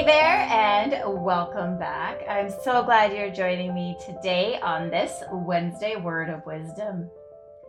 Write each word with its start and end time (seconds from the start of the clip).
Hey 0.00 0.06
there, 0.06 0.48
and 0.50 1.22
welcome 1.22 1.78
back. 1.78 2.22
I'm 2.26 2.48
so 2.48 2.82
glad 2.82 3.12
you're 3.12 3.30
joining 3.30 3.74
me 3.74 3.98
today 4.06 4.58
on 4.62 4.88
this 4.88 5.22
Wednesday 5.30 5.96
Word 5.96 6.30
of 6.30 6.40
Wisdom. 6.46 7.10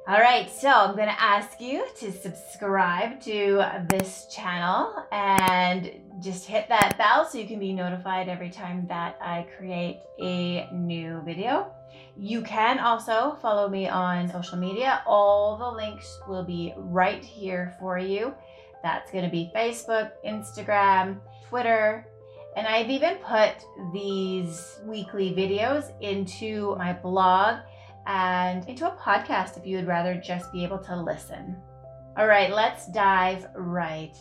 All 0.07 0.21
right, 0.21 0.49
so 0.49 0.69
I'm 0.69 0.95
going 0.95 1.09
to 1.09 1.21
ask 1.21 1.59
you 1.59 1.85
to 1.97 2.09
subscribe 2.09 3.19
to 3.23 3.65
this 3.89 4.27
channel 4.33 5.05
and 5.11 5.91
just 6.21 6.45
hit 6.45 6.69
that 6.69 6.97
bell 6.97 7.27
so 7.27 7.37
you 7.37 7.45
can 7.45 7.59
be 7.59 7.73
notified 7.73 8.29
every 8.29 8.49
time 8.49 8.87
that 8.87 9.17
I 9.21 9.45
create 9.57 9.99
a 10.21 10.69
new 10.71 11.21
video. 11.25 11.73
You 12.15 12.43
can 12.43 12.79
also 12.79 13.37
follow 13.41 13.67
me 13.67 13.89
on 13.89 14.31
social 14.31 14.57
media. 14.57 15.03
All 15.05 15.57
the 15.57 15.69
links 15.69 16.17
will 16.29 16.45
be 16.45 16.73
right 16.77 17.25
here 17.25 17.75
for 17.77 17.99
you. 17.99 18.33
That's 18.83 19.11
going 19.11 19.25
to 19.25 19.29
be 19.29 19.51
Facebook, 19.53 20.11
Instagram, 20.25 21.19
Twitter, 21.49 22.07
and 22.55 22.67
I've 22.67 22.89
even 22.89 23.15
put 23.17 23.65
these 23.93 24.79
weekly 24.85 25.31
videos 25.31 25.91
into 26.01 26.75
my 26.77 26.93
blog 26.93 27.59
and 28.07 28.67
into 28.67 28.87
a 28.87 28.95
podcast 28.97 29.57
if 29.57 29.65
you 29.65 29.77
would 29.77 29.87
rather 29.87 30.15
just 30.15 30.51
be 30.51 30.63
able 30.63 30.79
to 30.79 30.95
listen. 30.95 31.55
All 32.17 32.27
right, 32.27 32.51
let's 32.51 32.87
dive 32.91 33.47
right 33.55 34.15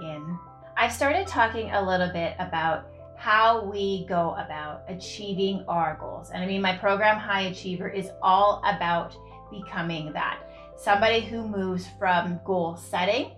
in. 0.00 0.38
I've 0.76 0.92
started 0.92 1.26
talking 1.26 1.70
a 1.72 1.84
little 1.84 2.12
bit 2.12 2.36
about 2.38 2.86
how 3.16 3.64
we 3.64 4.06
go 4.06 4.34
about 4.38 4.82
achieving 4.88 5.64
our 5.68 5.96
goals. 6.00 6.30
And 6.30 6.42
I 6.42 6.46
mean, 6.46 6.62
my 6.62 6.76
program 6.76 7.18
High 7.18 7.42
Achiever 7.42 7.88
is 7.88 8.10
all 8.22 8.62
about 8.64 9.16
becoming 9.50 10.12
that 10.12 10.40
somebody 10.76 11.20
who 11.20 11.46
moves 11.46 11.86
from 11.98 12.40
goal 12.44 12.76
setting 12.76 13.32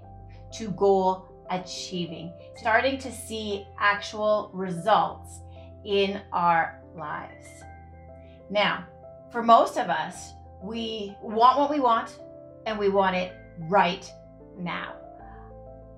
to 0.53 0.71
goal 0.71 1.29
achieving, 1.51 2.33
starting 2.57 2.99
to 2.99 3.13
see 3.13 3.67
actual 3.79 4.51
results 4.53 5.41
in 5.85 6.21
our 6.33 6.81
lives. 6.97 7.47
Now, 8.51 8.85
for 9.31 9.43
most 9.43 9.79
of 9.79 9.89
us, 9.89 10.33
we 10.63 11.17
want 11.23 11.59
what 11.59 11.71
we 11.71 11.81
want 11.81 12.19
and 12.67 12.79
we 12.79 12.89
want 12.89 13.17
it 13.17 13.35
right 13.59 14.11
now. 14.59 14.95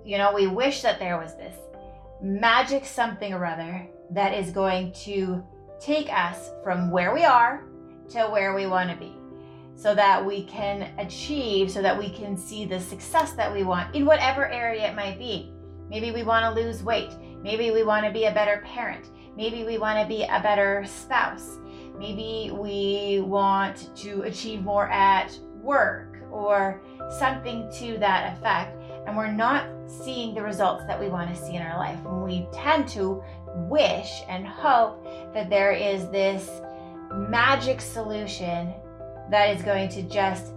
You 0.04 0.18
know, 0.18 0.32
we 0.32 0.46
wish 0.46 0.82
that 0.82 0.98
there 0.98 1.18
was 1.18 1.34
this 1.36 1.56
magic 2.20 2.84
something 2.84 3.32
or 3.32 3.44
other 3.44 3.86
that 4.10 4.34
is 4.34 4.50
going 4.50 4.92
to 4.92 5.44
take 5.80 6.12
us 6.12 6.50
from 6.62 6.90
where 6.90 7.12
we 7.12 7.24
are 7.24 7.64
to 8.10 8.24
where 8.24 8.54
we 8.54 8.66
want 8.66 8.88
to 8.90 8.96
be 8.96 9.15
so 9.76 9.94
that 9.94 10.24
we 10.24 10.44
can 10.44 10.90
achieve, 10.98 11.70
so 11.70 11.82
that 11.82 11.96
we 11.96 12.08
can 12.10 12.36
see 12.36 12.64
the 12.64 12.80
success 12.80 13.32
that 13.32 13.52
we 13.52 13.62
want 13.62 13.94
in 13.94 14.06
whatever 14.06 14.48
area 14.48 14.90
it 14.90 14.96
might 14.96 15.18
be. 15.18 15.52
Maybe 15.88 16.10
we 16.10 16.22
want 16.22 16.44
to 16.44 16.60
lose 16.60 16.82
weight. 16.82 17.12
Maybe 17.42 17.70
we 17.70 17.84
want 17.84 18.04
to 18.06 18.10
be 18.10 18.24
a 18.24 18.32
better 18.32 18.64
parent. 18.66 19.10
Maybe 19.36 19.64
we 19.64 19.76
want 19.76 20.00
to 20.00 20.08
be 20.08 20.24
a 20.24 20.40
better 20.40 20.84
spouse. 20.86 21.58
Maybe 21.98 22.50
we 22.52 23.20
want 23.20 23.94
to 23.96 24.22
achieve 24.22 24.62
more 24.62 24.88
at 24.88 25.38
work 25.62 26.16
or 26.30 26.80
something 27.18 27.70
to 27.78 27.98
that 27.98 28.36
effect. 28.36 28.82
And 29.06 29.16
we're 29.16 29.30
not 29.30 29.68
seeing 29.86 30.34
the 30.34 30.42
results 30.42 30.84
that 30.86 30.98
we 30.98 31.08
want 31.08 31.32
to 31.34 31.40
see 31.40 31.54
in 31.54 31.62
our 31.62 31.78
life. 31.78 31.98
And 32.06 32.24
we 32.24 32.48
tend 32.52 32.88
to 32.88 33.22
wish 33.68 34.22
and 34.28 34.46
hope 34.46 35.04
that 35.34 35.50
there 35.50 35.72
is 35.72 36.08
this 36.10 36.62
magic 37.12 37.80
solution 37.80 38.74
that 39.30 39.56
is 39.56 39.62
going 39.62 39.88
to 39.90 40.02
just 40.02 40.52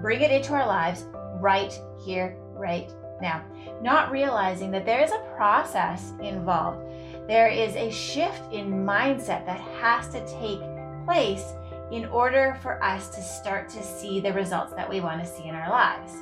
bring 0.00 0.20
it 0.20 0.30
into 0.30 0.52
our 0.52 0.66
lives 0.66 1.06
right 1.40 1.78
here, 2.04 2.36
right 2.52 2.90
now. 3.20 3.44
Not 3.82 4.10
realizing 4.10 4.70
that 4.72 4.84
there 4.84 5.02
is 5.02 5.12
a 5.12 5.24
process 5.36 6.12
involved. 6.22 6.80
There 7.28 7.48
is 7.48 7.74
a 7.76 7.90
shift 7.90 8.52
in 8.52 8.84
mindset 8.84 9.46
that 9.46 9.60
has 9.80 10.08
to 10.08 10.20
take 10.26 10.60
place 11.04 11.44
in 11.92 12.06
order 12.06 12.58
for 12.62 12.82
us 12.82 13.08
to 13.08 13.22
start 13.22 13.68
to 13.70 13.82
see 13.82 14.20
the 14.20 14.32
results 14.32 14.72
that 14.74 14.88
we 14.88 15.00
want 15.00 15.22
to 15.22 15.26
see 15.26 15.44
in 15.44 15.54
our 15.54 15.70
lives. 15.70 16.12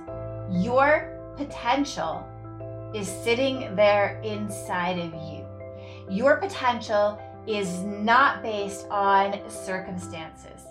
Your 0.64 1.18
potential 1.36 2.26
is 2.94 3.08
sitting 3.08 3.74
there 3.74 4.20
inside 4.22 4.98
of 4.98 5.12
you. 5.14 5.46
Your 6.10 6.36
potential 6.36 7.20
is 7.46 7.80
not 7.80 8.42
based 8.42 8.86
on 8.90 9.38
circumstances. 9.48 10.62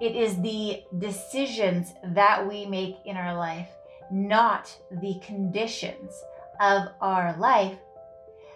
It 0.00 0.16
is 0.16 0.40
the 0.40 0.82
decisions 0.98 1.92
that 2.02 2.48
we 2.48 2.64
make 2.64 2.96
in 3.04 3.16
our 3.16 3.36
life, 3.36 3.68
not 4.10 4.74
the 4.90 5.20
conditions 5.22 6.12
of 6.60 6.88
our 7.02 7.36
life 7.36 7.78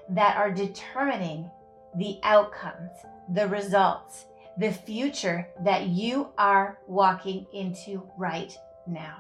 that 0.09 0.37
are 0.37 0.51
determining 0.51 1.51
the 1.97 2.19
outcomes, 2.23 2.91
the 3.35 3.47
results, 3.49 4.25
the 4.57 4.73
future 4.73 5.49
that 5.65 5.89
you 5.89 6.29
are 6.39 6.79
walking 6.87 7.47
into 7.53 8.09
right 8.17 8.57
now. 8.87 9.19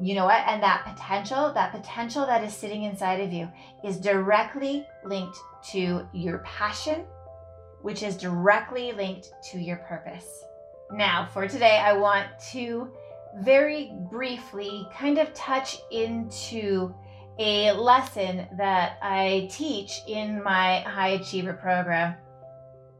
You 0.00 0.16
know 0.16 0.24
what? 0.24 0.42
And 0.46 0.62
that 0.62 0.84
potential, 0.84 1.52
that 1.52 1.72
potential 1.72 2.26
that 2.26 2.42
is 2.42 2.52
sitting 2.52 2.84
inside 2.84 3.20
of 3.20 3.32
you 3.32 3.48
is 3.84 3.98
directly 3.98 4.86
linked 5.04 5.38
to 5.70 6.08
your 6.12 6.38
passion, 6.38 7.04
which 7.82 8.02
is 8.02 8.16
directly 8.16 8.92
linked 8.92 9.32
to 9.52 9.58
your 9.58 9.76
purpose. 9.76 10.44
Now, 10.92 11.26
for 11.32 11.48
today, 11.48 11.78
I 11.78 11.94
want 11.94 12.26
to 12.50 12.88
very 13.38 13.92
briefly 14.10 14.86
kind 14.94 15.16
of 15.18 15.32
touch 15.32 15.78
into 15.90 16.94
a 17.38 17.72
lesson 17.72 18.46
that 18.58 18.98
I 19.00 19.48
teach 19.50 20.02
in 20.06 20.42
my 20.42 20.80
High 20.80 21.10
Achiever 21.10 21.54
program. 21.54 22.14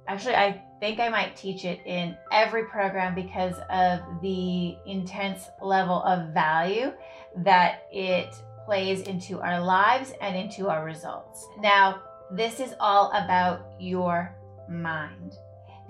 Actually, 0.09 0.37
I 0.37 0.63
think 0.81 1.01
I 1.01 1.11
might 1.11 1.37
teach 1.37 1.67
it 1.67 1.81
in 1.85 2.17
every 2.33 2.65
program 2.65 3.15
because 3.15 3.57
of 3.71 4.01
the 4.23 4.77
intense 4.87 5.51
level 5.61 6.03
of 6.03 6.33
value 6.33 6.93
that 7.37 7.87
it 7.93 8.35
plays 8.65 9.03
into 9.03 9.41
our 9.41 9.61
lives 9.61 10.15
and 10.23 10.35
into 10.35 10.69
our 10.69 10.83
results. 10.83 11.47
Now, 11.61 12.01
this 12.31 12.59
is 12.59 12.75
all 12.81 13.11
about 13.13 13.67
your 13.79 14.35
mind 14.67 15.37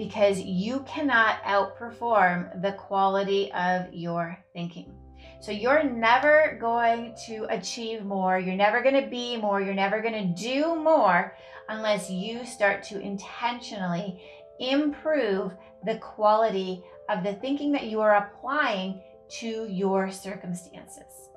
because 0.02 0.40
you 0.40 0.80
cannot 0.80 1.40
outperform 1.44 2.60
the 2.60 2.72
quality 2.72 3.52
of 3.52 3.86
your 3.92 4.36
thinking. 4.52 4.92
So 5.40 5.52
you're 5.52 5.84
never 5.84 6.58
going 6.60 7.14
to 7.26 7.46
achieve 7.50 8.04
more, 8.04 8.36
you're 8.36 8.56
never 8.56 8.82
going 8.82 9.00
to 9.00 9.08
be 9.08 9.36
more, 9.36 9.60
you're 9.60 9.74
never 9.74 10.02
going 10.02 10.34
to 10.34 10.42
do 10.42 10.74
more 10.74 11.36
unless 11.68 12.10
you 12.10 12.44
start 12.44 12.82
to 12.84 13.00
intentionally 13.00 14.20
improve 14.58 15.52
the 15.84 15.98
quality 15.98 16.82
of 17.08 17.22
the 17.22 17.34
thinking 17.34 17.70
that 17.72 17.86
you 17.86 18.00
are 18.00 18.16
applying 18.16 19.00
to 19.38 19.68
your 19.70 20.10
circumstances. 20.10 21.30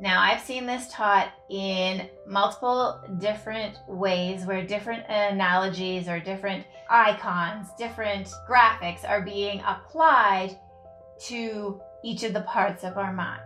Now, 0.00 0.20
I've 0.20 0.40
seen 0.40 0.66
this 0.66 0.88
taught 0.90 1.32
in 1.48 2.08
multiple 2.26 3.00
different 3.18 3.78
ways 3.86 4.44
where 4.44 4.66
different 4.66 5.04
analogies 5.08 6.08
or 6.08 6.18
different 6.18 6.66
icons, 6.90 7.68
different 7.78 8.28
graphics 8.48 9.08
are 9.08 9.22
being 9.22 9.60
applied 9.60 10.58
to 11.26 11.80
each 12.02 12.24
of 12.24 12.32
the 12.32 12.42
parts 12.42 12.82
of 12.82 12.98
our 12.98 13.12
mind. 13.12 13.40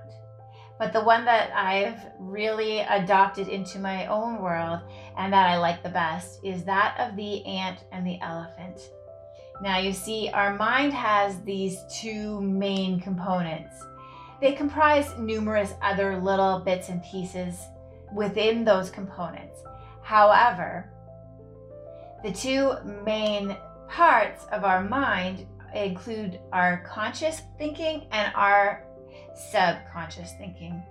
But 0.78 0.92
the 0.92 1.02
one 1.02 1.24
that 1.26 1.52
I've 1.54 2.00
really 2.18 2.80
adopted 2.80 3.48
into 3.48 3.78
my 3.78 4.06
own 4.06 4.40
world 4.40 4.80
and 5.18 5.32
that 5.32 5.50
I 5.50 5.58
like 5.58 5.82
the 5.82 5.88
best 5.90 6.40
is 6.42 6.64
that 6.64 6.96
of 6.98 7.14
the 7.14 7.44
ant 7.44 7.84
and 7.92 8.06
the 8.06 8.20
elephant. 8.22 8.80
Now, 9.60 9.78
you 9.78 9.92
see, 9.92 10.30
our 10.32 10.54
mind 10.54 10.92
has 10.94 11.42
these 11.42 11.78
two 11.92 12.40
main 12.40 13.00
components 13.00 13.84
they 14.40 14.52
comprise 14.52 15.16
numerous 15.18 15.74
other 15.82 16.18
little 16.20 16.60
bits 16.60 16.88
and 16.88 17.02
pieces 17.02 17.58
within 18.14 18.64
those 18.64 18.90
components. 18.90 19.62
However, 20.02 20.90
the 22.22 22.32
two 22.32 22.74
main 23.04 23.56
parts 23.88 24.44
of 24.52 24.64
our 24.64 24.82
mind 24.82 25.46
include 25.74 26.40
our 26.52 26.84
conscious 26.86 27.42
thinking 27.58 28.06
and 28.10 28.32
our 28.34 28.84
subconscious 29.34 30.32
thinking. 30.38 30.82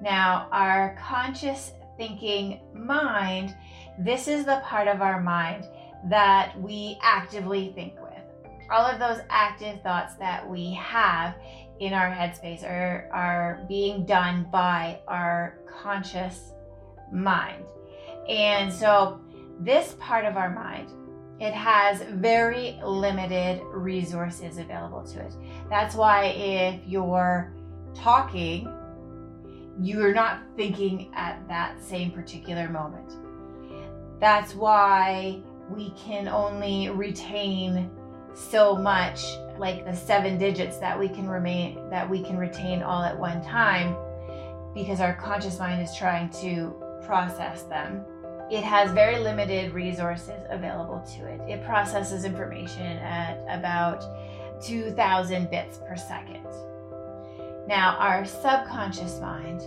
Now, 0.00 0.48
our 0.52 0.96
conscious 1.00 1.72
thinking 1.96 2.60
mind, 2.74 3.54
this 3.98 4.28
is 4.28 4.44
the 4.44 4.60
part 4.64 4.88
of 4.88 5.00
our 5.00 5.20
mind 5.20 5.64
that 6.10 6.58
we 6.60 6.98
actively 7.02 7.72
think 7.74 7.94
with. 8.00 8.05
All 8.70 8.84
of 8.84 8.98
those 8.98 9.20
active 9.30 9.82
thoughts 9.82 10.14
that 10.16 10.48
we 10.48 10.72
have 10.74 11.36
in 11.80 11.92
our 11.92 12.10
headspace 12.10 12.64
are, 12.64 13.08
are 13.12 13.64
being 13.68 14.04
done 14.04 14.46
by 14.50 15.00
our 15.06 15.58
conscious 15.82 16.52
mind. 17.12 17.64
And 18.28 18.72
so, 18.72 19.20
this 19.60 19.96
part 20.00 20.24
of 20.24 20.36
our 20.36 20.50
mind, 20.50 20.90
it 21.38 21.52
has 21.52 22.02
very 22.02 22.78
limited 22.82 23.62
resources 23.64 24.58
available 24.58 25.04
to 25.04 25.20
it. 25.20 25.34
That's 25.68 25.94
why 25.94 26.26
if 26.26 26.80
you're 26.86 27.52
talking, 27.94 28.72
you're 29.80 30.14
not 30.14 30.40
thinking 30.56 31.12
at 31.14 31.46
that 31.48 31.82
same 31.82 32.10
particular 32.10 32.68
moment. 32.68 33.12
That's 34.18 34.54
why 34.54 35.40
we 35.70 35.90
can 35.90 36.28
only 36.28 36.88
retain 36.90 37.90
so 38.36 38.76
much 38.76 39.24
like 39.58 39.84
the 39.84 39.94
seven 39.94 40.36
digits 40.38 40.76
that 40.78 40.98
we 40.98 41.08
can 41.08 41.26
remain 41.26 41.88
that 41.88 42.08
we 42.08 42.22
can 42.22 42.36
retain 42.36 42.82
all 42.82 43.02
at 43.02 43.18
one 43.18 43.42
time 43.42 43.96
because 44.74 45.00
our 45.00 45.14
conscious 45.14 45.58
mind 45.58 45.80
is 45.80 45.94
trying 45.96 46.28
to 46.28 46.74
process 47.06 47.62
them. 47.62 48.04
It 48.50 48.62
has 48.62 48.92
very 48.92 49.18
limited 49.18 49.72
resources 49.72 50.44
available 50.50 51.02
to 51.16 51.26
it. 51.26 51.40
It 51.48 51.64
processes 51.64 52.24
information 52.24 52.98
at 52.98 53.38
about 53.48 54.04
2000 54.62 55.50
bits 55.50 55.78
per 55.78 55.96
second. 55.96 56.46
Now 57.66 57.96
our 57.98 58.24
subconscious 58.24 59.18
mind 59.20 59.62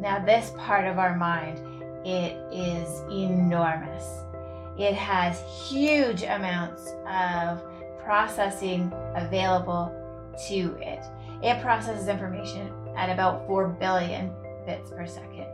now 0.00 0.18
this 0.18 0.52
part 0.56 0.86
of 0.86 0.98
our 0.98 1.14
mind 1.16 1.60
it 2.06 2.36
is 2.50 3.00
enormous. 3.10 4.04
It 4.78 4.94
has 4.94 5.42
huge 5.68 6.22
amounts 6.22 6.88
of 7.06 7.62
processing 8.10 8.92
available 9.14 9.94
to 10.48 10.76
it. 10.80 11.04
It 11.44 11.62
processes 11.62 12.08
information 12.08 12.68
at 12.96 13.08
about 13.08 13.46
4 13.46 13.68
billion 13.68 14.32
bits 14.66 14.90
per 14.90 15.06
second. 15.06 15.46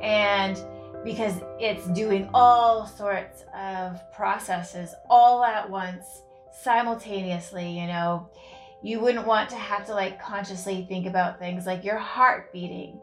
And 0.00 0.58
because 1.04 1.34
it's 1.58 1.86
doing 1.88 2.30
all 2.32 2.86
sorts 2.86 3.44
of 3.54 4.00
processes 4.10 4.94
all 5.10 5.44
at 5.44 5.68
once, 5.68 6.22
simultaneously, 6.50 7.78
you 7.78 7.86
know, 7.88 8.30
you 8.82 8.98
wouldn't 8.98 9.26
want 9.26 9.50
to 9.50 9.56
have 9.56 9.84
to 9.88 9.92
like 9.92 10.18
consciously 10.18 10.86
think 10.88 11.06
about 11.06 11.38
things 11.38 11.66
like 11.66 11.84
your 11.84 11.98
heart 11.98 12.54
beating 12.54 12.98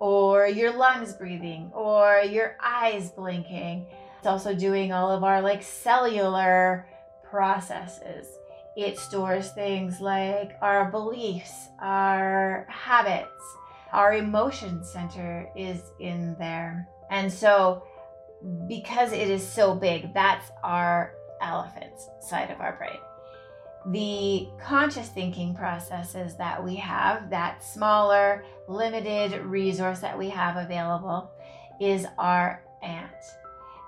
or 0.00 0.46
your 0.46 0.72
lungs 0.72 1.12
breathing 1.12 1.70
or 1.74 2.22
your 2.26 2.56
eyes 2.62 3.10
blinking. 3.10 3.84
It's 4.16 4.26
also 4.26 4.54
doing 4.54 4.90
all 4.90 5.10
of 5.10 5.22
our 5.22 5.42
like 5.42 5.62
cellular 5.62 6.86
processes. 7.34 8.38
It 8.76 8.96
stores 8.96 9.50
things 9.50 10.00
like 10.00 10.56
our 10.62 10.88
beliefs, 10.92 11.68
our 11.80 12.64
habits, 12.70 13.42
our 13.92 14.14
emotion 14.14 14.84
center 14.84 15.48
is 15.56 15.80
in 15.98 16.36
there. 16.38 16.86
And 17.10 17.32
so, 17.32 17.82
because 18.68 19.10
it 19.10 19.28
is 19.28 19.44
so 19.44 19.74
big, 19.74 20.14
that's 20.14 20.48
our 20.62 21.14
elephant 21.40 21.94
side 22.20 22.52
of 22.52 22.60
our 22.60 22.76
brain. 22.76 23.00
The 23.86 24.46
conscious 24.64 25.08
thinking 25.08 25.56
processes 25.56 26.36
that 26.36 26.62
we 26.62 26.76
have, 26.76 27.30
that 27.30 27.64
smaller, 27.64 28.44
limited 28.68 29.42
resource 29.42 29.98
that 29.98 30.16
we 30.16 30.30
have 30.30 30.56
available, 30.56 31.32
is 31.80 32.06
our 32.16 32.62
ant. 32.84 33.10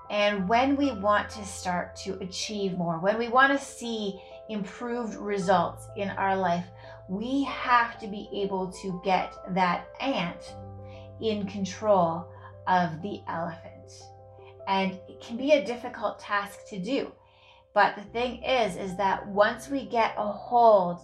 And 0.09 0.47
when 0.47 0.75
we 0.77 0.91
want 0.91 1.29
to 1.31 1.45
start 1.45 1.95
to 1.97 2.17
achieve 2.19 2.77
more, 2.77 2.99
when 2.99 3.17
we 3.17 3.27
want 3.27 3.51
to 3.51 3.63
see 3.63 4.21
improved 4.49 5.15
results 5.15 5.87
in 5.97 6.09
our 6.11 6.35
life, 6.35 6.65
we 7.09 7.43
have 7.43 7.99
to 7.99 8.07
be 8.07 8.29
able 8.33 8.71
to 8.81 9.01
get 9.03 9.33
that 9.53 9.87
ant 9.99 10.55
in 11.19 11.45
control 11.47 12.27
of 12.67 13.01
the 13.01 13.21
elephant. 13.27 13.91
And 14.67 14.93
it 15.07 15.21
can 15.21 15.37
be 15.37 15.53
a 15.53 15.65
difficult 15.65 16.19
task 16.19 16.67
to 16.69 16.79
do. 16.79 17.11
But 17.73 17.95
the 17.95 18.03
thing 18.03 18.43
is, 18.43 18.75
is 18.75 18.97
that 18.97 19.27
once 19.27 19.69
we 19.69 19.85
get 19.85 20.15
a 20.17 20.31
hold 20.31 20.99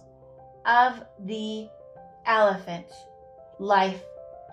of 0.66 1.02
the 1.24 1.68
elephant, 2.26 2.86
life 3.58 4.02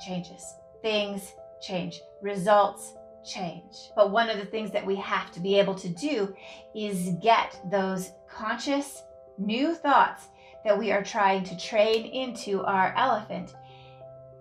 changes, 0.06 0.44
things 0.81 1.33
change, 1.62 2.01
results 2.21 2.94
change. 3.23 3.91
But 3.95 4.12
one 4.12 4.29
of 4.29 4.38
the 4.38 4.45
things 4.45 4.71
that 4.71 4.85
we 4.85 4.95
have 4.97 5.31
to 5.33 5.39
be 5.39 5.59
able 5.59 5.75
to 5.75 5.89
do 5.89 6.35
is 6.75 7.15
get 7.21 7.59
those 7.69 8.12
conscious 8.29 9.03
new 9.38 9.73
thoughts 9.75 10.27
that 10.63 10.77
we 10.77 10.91
are 10.91 11.03
trying 11.03 11.44
to 11.45 11.57
train 11.57 12.06
into 12.06 12.63
our 12.63 12.94
elephant 12.95 13.56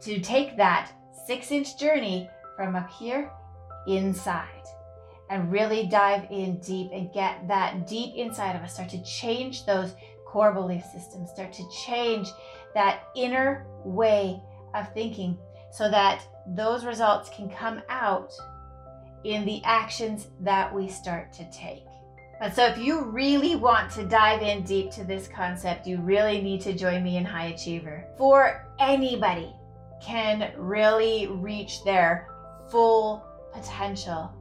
to 0.02 0.20
take 0.20 0.56
that 0.56 0.92
six 1.26 1.50
inch 1.50 1.78
journey 1.78 2.28
from 2.56 2.76
up 2.76 2.90
here 2.90 3.30
inside 3.86 4.48
and 5.30 5.52
really 5.52 5.86
dive 5.86 6.26
in 6.30 6.58
deep 6.58 6.90
and 6.92 7.12
get 7.12 7.46
that 7.48 7.86
deep 7.86 8.14
inside 8.16 8.56
of 8.56 8.62
us, 8.62 8.74
start 8.74 8.88
to 8.90 9.02
change 9.04 9.64
those 9.64 9.94
core 10.26 10.52
belief 10.52 10.84
systems, 10.92 11.30
start 11.30 11.52
to 11.52 11.68
change 11.86 12.28
that 12.74 13.04
inner 13.14 13.66
way 13.84 14.40
of 14.74 14.92
thinking 14.92 15.38
so 15.72 15.90
that 15.90 16.22
those 16.48 16.84
results 16.84 17.30
can 17.30 17.48
come 17.48 17.80
out 17.88 18.32
in 19.24 19.44
the 19.44 19.62
actions 19.64 20.28
that 20.40 20.74
we 20.74 20.88
start 20.88 21.32
to 21.34 21.50
take. 21.50 21.84
And 22.40 22.52
so, 22.52 22.64
if 22.64 22.78
you 22.78 23.02
really 23.02 23.54
want 23.54 23.90
to 23.92 24.06
dive 24.06 24.40
in 24.40 24.62
deep 24.62 24.90
to 24.92 25.04
this 25.04 25.28
concept, 25.28 25.86
you 25.86 25.98
really 25.98 26.40
need 26.40 26.62
to 26.62 26.72
join 26.72 27.02
me 27.02 27.18
in 27.18 27.24
High 27.24 27.48
Achiever. 27.48 28.06
For 28.16 28.66
anybody 28.78 29.54
can 30.00 30.50
really 30.56 31.26
reach 31.26 31.84
their 31.84 32.28
full 32.70 33.22
potential, 33.52 34.32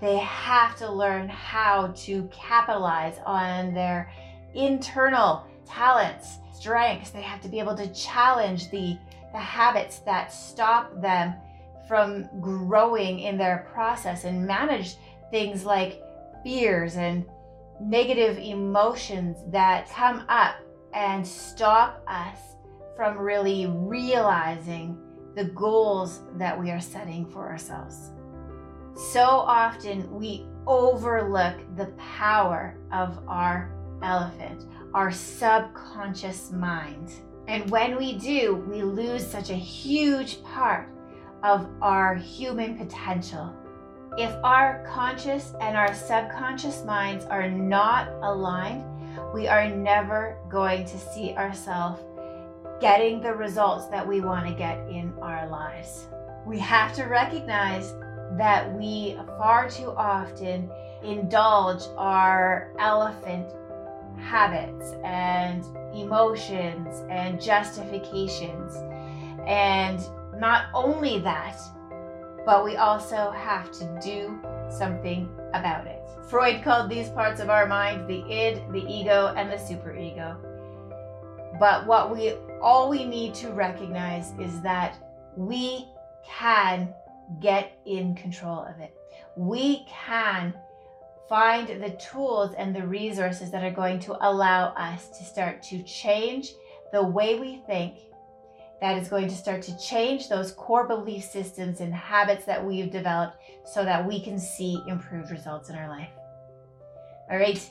they 0.00 0.18
have 0.18 0.76
to 0.78 0.90
learn 0.90 1.28
how 1.28 1.88
to 1.88 2.28
capitalize 2.32 3.16
on 3.26 3.74
their 3.74 4.12
internal 4.54 5.44
talents, 5.66 6.38
strengths. 6.54 7.10
They 7.10 7.22
have 7.22 7.40
to 7.42 7.48
be 7.48 7.58
able 7.58 7.76
to 7.76 7.92
challenge 7.92 8.70
the, 8.70 8.96
the 9.32 9.38
habits 9.38 9.98
that 10.00 10.32
stop 10.32 11.00
them 11.00 11.34
from 11.90 12.28
growing 12.40 13.18
in 13.18 13.36
their 13.36 13.68
process 13.74 14.22
and 14.22 14.46
manage 14.46 14.94
things 15.32 15.64
like 15.64 16.00
fears 16.44 16.94
and 16.94 17.26
negative 17.80 18.38
emotions 18.38 19.38
that 19.48 19.90
come 19.90 20.24
up 20.28 20.54
and 20.94 21.26
stop 21.26 22.00
us 22.06 22.38
from 22.94 23.18
really 23.18 23.66
realizing 23.66 24.96
the 25.34 25.46
goals 25.46 26.20
that 26.36 26.56
we 26.56 26.70
are 26.70 26.80
setting 26.80 27.26
for 27.26 27.48
ourselves. 27.48 28.12
So 28.94 29.22
often 29.22 30.08
we 30.16 30.46
overlook 30.68 31.56
the 31.76 31.86
power 31.98 32.76
of 32.92 33.18
our 33.26 33.74
elephant, 34.00 34.62
our 34.94 35.10
subconscious 35.10 36.52
mind. 36.52 37.10
And 37.48 37.68
when 37.68 37.96
we 37.96 38.16
do, 38.16 38.54
we 38.70 38.84
lose 38.84 39.26
such 39.26 39.50
a 39.50 39.54
huge 39.54 40.40
part 40.44 40.88
of 41.42 41.68
our 41.80 42.14
human 42.14 42.76
potential. 42.76 43.54
If 44.18 44.34
our 44.44 44.84
conscious 44.86 45.54
and 45.60 45.76
our 45.76 45.94
subconscious 45.94 46.84
minds 46.84 47.24
are 47.26 47.48
not 47.48 48.08
aligned, 48.22 48.84
we 49.32 49.48
are 49.48 49.68
never 49.68 50.36
going 50.48 50.84
to 50.84 50.98
see 50.98 51.32
ourselves 51.34 52.02
getting 52.80 53.20
the 53.20 53.32
results 53.32 53.86
that 53.86 54.06
we 54.06 54.20
want 54.20 54.46
to 54.46 54.54
get 54.54 54.78
in 54.88 55.12
our 55.20 55.48
lives. 55.48 56.06
We 56.46 56.58
have 56.58 56.94
to 56.94 57.04
recognize 57.04 57.92
that 58.36 58.72
we 58.74 59.16
far 59.38 59.68
too 59.68 59.92
often 59.96 60.70
indulge 61.02 61.82
our 61.96 62.72
elephant 62.78 63.52
habits 64.18 64.92
and 65.04 65.64
emotions 65.94 67.04
and 67.10 67.40
justifications 67.40 68.76
and 69.46 70.00
not 70.40 70.66
only 70.72 71.18
that, 71.20 71.60
but 72.46 72.64
we 72.64 72.76
also 72.76 73.30
have 73.30 73.70
to 73.72 74.00
do 74.02 74.40
something 74.70 75.28
about 75.52 75.86
it. 75.86 76.00
Freud 76.28 76.62
called 76.64 76.90
these 76.90 77.10
parts 77.10 77.40
of 77.40 77.50
our 77.50 77.66
mind 77.66 78.08
the 78.08 78.22
id, 78.32 78.62
the 78.72 78.84
ego, 78.88 79.34
and 79.36 79.50
the 79.50 79.56
superego. 79.56 80.36
But 81.58 81.86
what 81.86 82.10
we 82.10 82.32
all 82.62 82.88
we 82.88 83.04
need 83.04 83.34
to 83.34 83.50
recognize 83.50 84.32
is 84.40 84.60
that 84.62 84.96
we 85.36 85.86
can 86.24 86.94
get 87.40 87.78
in 87.84 88.14
control 88.14 88.64
of 88.64 88.80
it. 88.80 88.94
We 89.36 89.84
can 89.88 90.54
find 91.28 91.68
the 91.82 91.90
tools 91.90 92.54
and 92.56 92.74
the 92.74 92.86
resources 92.86 93.50
that 93.50 93.62
are 93.62 93.70
going 93.70 94.00
to 94.00 94.16
allow 94.26 94.68
us 94.74 95.08
to 95.18 95.24
start 95.24 95.62
to 95.64 95.82
change 95.82 96.52
the 96.92 97.02
way 97.02 97.38
we 97.38 97.62
think 97.66 97.98
that 98.80 98.98
is 98.98 99.08
going 99.08 99.28
to 99.28 99.34
start 99.34 99.62
to 99.62 99.78
change 99.78 100.28
those 100.28 100.52
core 100.52 100.86
belief 100.86 101.24
systems 101.24 101.80
and 101.80 101.94
habits 101.94 102.44
that 102.46 102.64
we've 102.64 102.90
developed 102.90 103.36
so 103.64 103.84
that 103.84 104.06
we 104.06 104.22
can 104.22 104.38
see 104.38 104.82
improved 104.86 105.30
results 105.30 105.68
in 105.68 105.76
our 105.76 105.88
life. 105.88 106.10
All 107.30 107.38
right. 107.38 107.70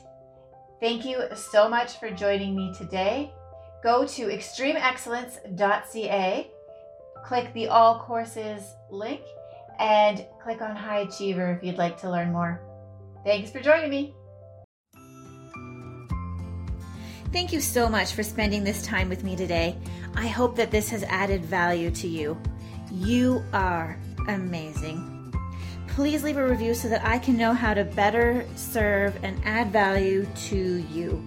Thank 0.80 1.04
you 1.04 1.24
so 1.34 1.68
much 1.68 1.98
for 1.98 2.10
joining 2.10 2.56
me 2.56 2.72
today. 2.72 3.32
Go 3.82 4.06
to 4.06 4.26
extremeexcellence.ca, 4.26 6.50
click 7.24 7.52
the 7.52 7.68
All 7.68 7.98
Courses 8.00 8.74
link, 8.90 9.20
and 9.78 10.26
click 10.42 10.62
on 10.62 10.74
High 10.76 11.00
Achiever 11.00 11.52
if 11.52 11.62
you'd 11.62 11.78
like 11.78 12.00
to 12.00 12.10
learn 12.10 12.32
more. 12.32 12.62
Thanks 13.24 13.50
for 13.50 13.60
joining 13.60 13.90
me. 13.90 14.14
Thank 17.32 17.52
you 17.52 17.60
so 17.60 17.88
much 17.88 18.14
for 18.14 18.24
spending 18.24 18.64
this 18.64 18.82
time 18.82 19.08
with 19.08 19.22
me 19.22 19.36
today. 19.36 19.76
I 20.16 20.26
hope 20.26 20.56
that 20.56 20.72
this 20.72 20.88
has 20.90 21.04
added 21.04 21.44
value 21.44 21.92
to 21.92 22.08
you. 22.08 22.36
You 22.90 23.44
are 23.52 23.96
amazing. 24.26 25.32
Please 25.86 26.24
leave 26.24 26.38
a 26.38 26.46
review 26.46 26.74
so 26.74 26.88
that 26.88 27.04
I 27.04 27.20
can 27.20 27.36
know 27.36 27.52
how 27.52 27.72
to 27.72 27.84
better 27.84 28.44
serve 28.56 29.16
and 29.22 29.40
add 29.44 29.70
value 29.70 30.26
to 30.48 30.56
you. 30.56 31.24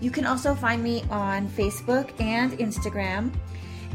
You 0.00 0.12
can 0.12 0.24
also 0.24 0.54
find 0.54 0.84
me 0.84 1.02
on 1.10 1.48
Facebook 1.48 2.18
and 2.20 2.52
Instagram. 2.52 3.32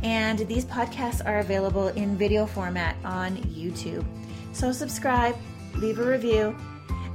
And 0.04 0.40
these 0.40 0.66
podcasts 0.66 1.26
are 1.26 1.40
available 1.40 1.88
in 1.88 2.18
video 2.18 2.46
format 2.46 2.98
on 3.06 3.38
YouTube. 3.38 4.06
So 4.52 4.74
subscribe, 4.74 5.38
leave 5.76 6.00
a 6.00 6.06
review, 6.06 6.54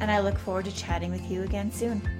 and 0.01 0.11
I 0.11 0.21
look 0.21 0.39
forward 0.39 0.65
to 0.65 0.75
chatting 0.75 1.11
with 1.11 1.31
you 1.31 1.43
again 1.43 1.71
soon. 1.71 2.20